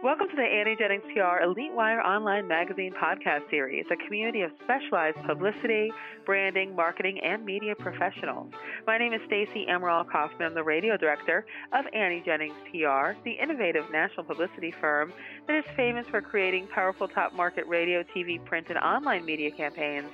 [0.00, 4.52] Welcome to the Annie Jennings PR Elite Wire Online Magazine podcast series, a community of
[4.62, 5.90] specialized publicity,
[6.24, 8.52] branding, marketing, and media professionals.
[8.86, 10.46] My name is Stacy Emerald Kaufman.
[10.46, 15.12] I'm the radio director of Annie Jennings PR, the innovative national publicity firm
[15.48, 20.10] that is famous for creating powerful top market radio, TV, print, and online media campaigns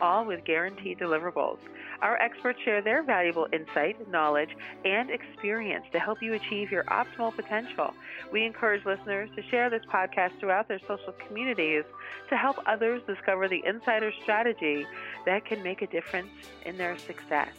[0.00, 1.58] all with guaranteed deliverables.
[2.00, 4.50] Our experts share their valuable insight, knowledge,
[4.84, 7.92] and experience to help you achieve your optimal potential.
[8.32, 11.84] We encourage listeners to share this podcast throughout their social communities
[12.28, 14.86] to help others discover the insider strategy
[15.26, 16.30] that can make a difference
[16.64, 17.50] in their success.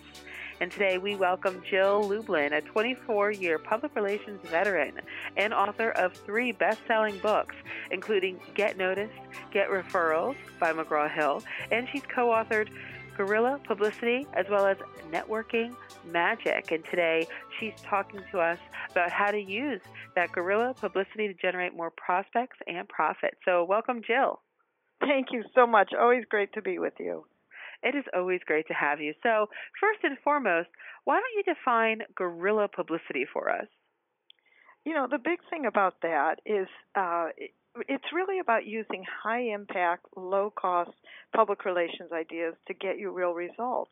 [0.61, 4.99] And today we welcome Jill Lublin, a 24 year public relations veteran
[5.37, 7.55] and author of three best selling books,
[7.91, 9.13] including Get Noticed,
[9.51, 12.69] Get Referrals by McGraw Hill, and she's co authored
[13.19, 14.77] Guerrilla Publicity as well as
[15.11, 16.71] Networking Magic.
[16.71, 17.27] And today
[17.59, 18.57] she's talking to us
[18.91, 19.81] about how to use
[20.15, 23.33] that guerrilla publicity to generate more prospects and profit.
[23.43, 24.39] So, welcome, Jill.
[25.01, 25.91] Thank you so much.
[25.99, 27.25] Always great to be with you.
[27.83, 29.13] It is always great to have you.
[29.21, 29.47] So,
[29.81, 30.69] first and foremost,
[31.03, 33.67] why don't you define guerrilla publicity for us?
[34.85, 37.27] You know, the big thing about that is uh,
[37.87, 40.91] it's really about using high impact, low cost
[41.35, 43.91] public relations ideas to get you real results.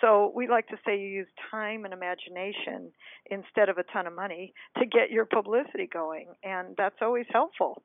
[0.00, 2.90] So we like to say you use time and imagination
[3.30, 7.82] instead of a ton of money to get your publicity going, and that's always helpful.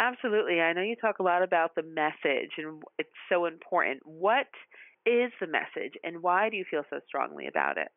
[0.00, 0.60] Absolutely.
[0.60, 4.00] I know you talk a lot about the message and it's so important.
[4.04, 4.46] What
[5.04, 7.88] is the message and why do you feel so strongly about it?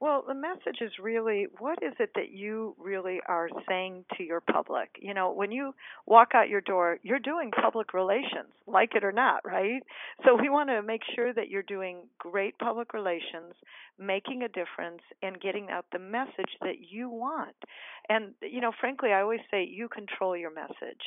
[0.00, 4.40] Well, the message is really what is it that you really are saying to your
[4.40, 4.90] public?
[5.00, 5.74] You know, when you
[6.06, 9.82] walk out your door, you're doing public relations, like it or not, right?
[10.24, 13.54] So we want to make sure that you're doing great public relations,
[13.98, 17.56] making a difference, and getting out the message that you want.
[18.08, 21.02] And, you know, frankly, I always say you control your message.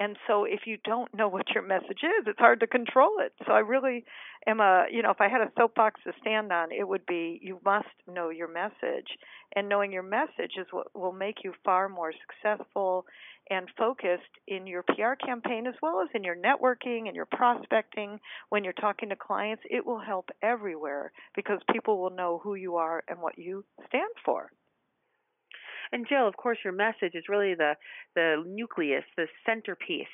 [0.00, 3.32] And so if you don't know what your message is, it's hard to control it.
[3.46, 4.04] So I really
[4.46, 7.38] am a, you know, if I had a soapbox to stand on, it would be
[7.42, 9.06] you must know your message.
[9.54, 13.06] And knowing your message is what will make you far more successful
[13.50, 18.18] and focused in your PR campaign as well as in your networking and your prospecting
[18.48, 19.62] when you're talking to clients.
[19.70, 24.10] It will help everywhere because people will know who you are and what you stand
[24.24, 24.50] for.
[25.92, 27.74] And Jill, of course, your message is really the
[28.14, 30.06] the nucleus, the centerpiece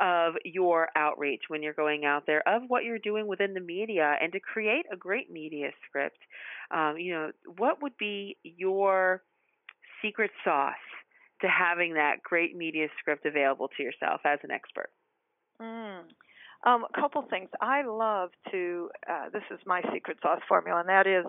[0.00, 4.16] of your outreach when you're going out there, of what you're doing within the media,
[4.20, 6.18] and to create a great media script.
[6.70, 9.22] Um, you know, what would be your
[10.02, 10.74] secret sauce
[11.40, 14.90] to having that great media script available to yourself as an expert?
[15.60, 16.02] Mm.
[16.64, 17.48] Um, a couple things.
[17.60, 18.90] I love to.
[19.08, 21.24] Uh, this is my secret sauce formula, and that is,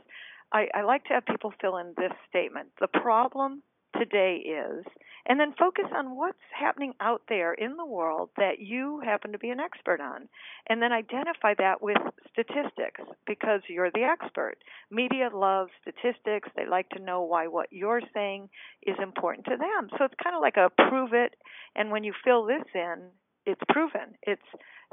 [0.51, 3.63] I, I like to have people fill in this statement: the problem
[3.97, 4.85] today is,
[5.27, 9.37] and then focus on what's happening out there in the world that you happen to
[9.37, 10.27] be an expert on.
[10.67, 11.97] And then identify that with
[12.31, 14.55] statistics because you're the expert.
[14.89, 16.49] Media loves statistics.
[16.55, 18.49] They like to know why what you're saying
[18.85, 19.89] is important to them.
[19.97, 21.35] So it's kind of like a prove it.
[21.75, 23.09] And when you fill this in,
[23.45, 24.15] it's proven.
[24.23, 24.41] It's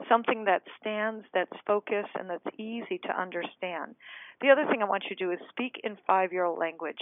[0.08, 3.94] something that stands, that's focused, and that's easy to understand.
[4.40, 6.98] The other thing I want you to do is speak in five year old language.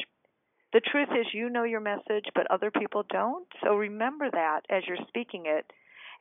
[0.72, 3.46] The truth is, you know your message, but other people don't.
[3.62, 5.70] So remember that as you're speaking it.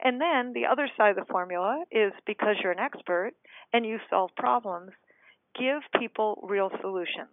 [0.03, 3.31] And then the other side of the formula is because you're an expert
[3.73, 4.91] and you solve problems,
[5.57, 7.29] give people real solutions.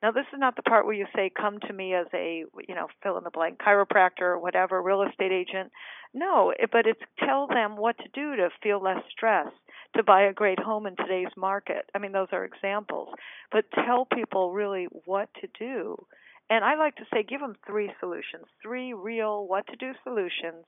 [0.00, 2.74] Now, this is not the part where you say, come to me as a, you
[2.74, 5.72] know, fill in the blank chiropractor or whatever, real estate agent.
[6.14, 9.48] No, but it's tell them what to do to feel less stress,
[9.96, 11.90] to buy a great home in today's market.
[11.96, 13.08] I mean, those are examples.
[13.50, 16.06] But tell people really what to do
[16.50, 20.64] and I like to say, give them three solutions, three real what to do solutions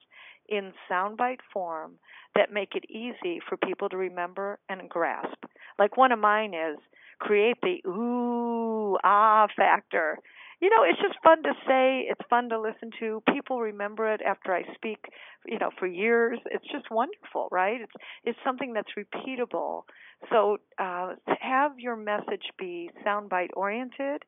[0.49, 1.93] in soundbite form
[2.35, 5.45] that make it easy for people to remember and grasp.
[5.79, 6.79] Like one of mine is
[7.19, 10.19] create the ooh, ah factor.
[10.61, 13.23] You know, it's just fun to say, it's fun to listen to.
[13.33, 14.99] People remember it after I speak,
[15.47, 16.39] you know, for years.
[16.51, 17.81] It's just wonderful, right?
[17.81, 17.93] It's
[18.25, 19.85] it's something that's repeatable.
[20.31, 24.23] So, uh have your message be soundbite oriented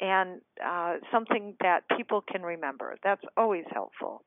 [0.00, 2.96] and uh, something that people can remember.
[3.02, 4.24] That's always helpful.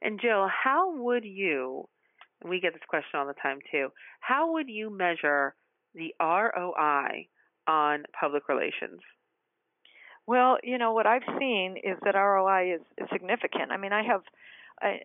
[0.00, 1.88] And Jill, how would you,
[2.44, 3.88] we get this question all the time too,
[4.20, 5.54] how would you measure
[5.94, 7.28] the ROI
[7.68, 9.00] on public relations?
[10.26, 13.70] Well, you know, what I've seen is that ROI is, is significant.
[13.70, 14.22] I mean, I have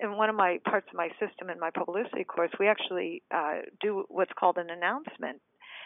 [0.01, 3.59] in one of my parts of my system in my publicity course, we actually uh,
[3.81, 5.41] do what's called an announcement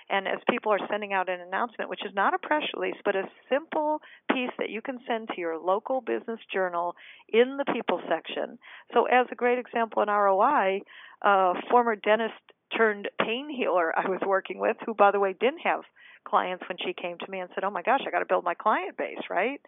[0.09, 3.15] And as people are sending out an announcement, which is not a press release, but
[3.15, 4.01] a simple
[4.31, 6.95] piece that you can send to your local business journal
[7.29, 8.57] in the people section.
[8.93, 10.81] So, as a great example in ROI,
[11.21, 12.33] a former dentist
[12.75, 15.81] turned pain healer I was working with, who, by the way, didn't have
[16.23, 18.43] clients when she came to me and said, "Oh my gosh, I got to build
[18.43, 19.61] my client base, right?"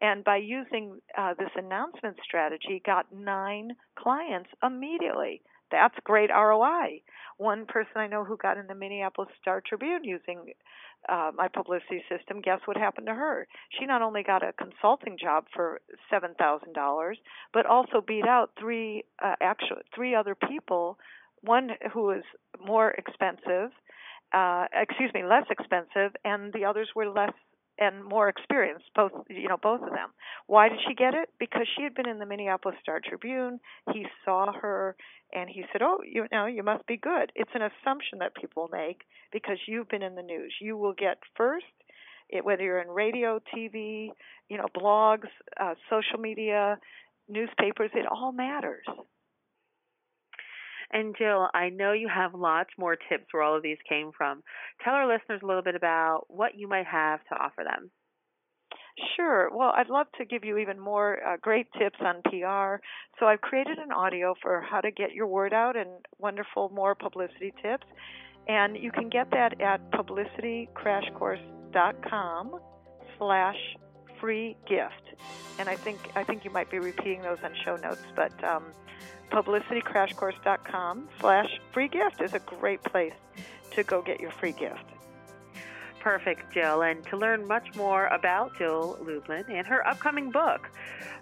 [0.00, 5.42] And by using uh, this announcement strategy, got nine clients immediately.
[5.70, 7.02] That's great ROI.
[7.38, 10.52] One person I know who got in the Minneapolis Star Tribune using
[11.08, 13.46] uh, my publicity system, guess what happened to her?
[13.78, 15.80] She not only got a consulting job for
[16.10, 17.18] seven thousand dollars,
[17.54, 20.98] but also beat out three uh, actual three other people.
[21.42, 22.22] One who was
[22.62, 23.70] more expensive,
[24.34, 27.32] uh, excuse me, less expensive, and the others were less
[27.80, 30.10] and more experienced both you know both of them.
[30.46, 31.30] Why did she get it?
[31.38, 33.58] Because she had been in the minneapolis star tribune.
[33.92, 34.96] He saw her
[35.32, 37.32] and he said oh you know you must be good.
[37.34, 40.54] It's an assumption that people make because you've been in the news.
[40.60, 41.64] You will get first
[42.30, 44.10] it, whether you're in radio tv
[44.48, 45.28] you know blogs
[45.60, 46.78] uh, social media
[47.28, 48.84] newspapers it all matters
[50.92, 54.42] and Jill, I know you have lots more tips where all of these came from.
[54.84, 57.90] Tell our listeners a little bit about what you might have to offer them.
[59.16, 59.48] Sure.
[59.54, 62.82] Well, I'd love to give you even more uh, great tips on PR.
[63.18, 65.88] So I've created an audio for how to get your word out and
[66.18, 67.86] wonderful more publicity tips.
[68.48, 72.60] And you can get that at publicitycrashcourse.com
[73.18, 73.56] slash
[74.20, 75.14] free gift.
[75.58, 78.64] And I think I think you might be repeating those on show notes, but um,
[79.30, 83.14] publicitycrashcourse.com slash free gift is a great place
[83.72, 84.84] to go get your free gift.
[86.00, 86.82] Perfect, Jill.
[86.82, 90.70] And to learn much more about Jill Lublin and her upcoming book,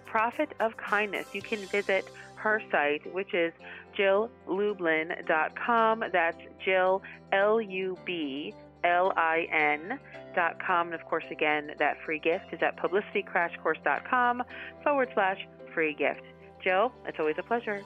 [0.06, 3.52] Profit of Kindness, you can visit her site, which is
[3.96, 6.04] jilllublin.com.
[6.12, 7.02] That's Jill,
[7.32, 8.54] L U B
[8.84, 9.98] L I N.
[10.34, 10.88] Dot com.
[10.88, 14.42] And of course, again, that free gift is at publicitycrashcourse.com
[14.84, 15.38] forward slash
[15.74, 16.20] free gift.
[16.62, 17.80] Jill, it's always a pleasure.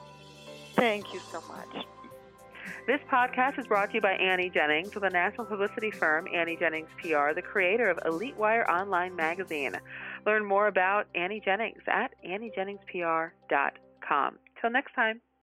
[0.75, 1.85] Thank you so much.
[2.85, 6.57] This podcast is brought to you by Annie Jennings with a national publicity firm, Annie
[6.57, 9.79] Jennings PR, the creator of Elite Wire Online Magazine.
[10.25, 14.37] Learn more about Annie Jennings at AnnieJenningsPR.com.
[14.59, 15.21] Till next time.